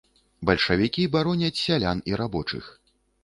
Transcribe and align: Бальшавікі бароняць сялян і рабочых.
Бальшавікі 0.49 1.03
бароняць 1.17 1.53
сялян 1.65 2.03
і 2.13 2.17
рабочых. 2.25 2.73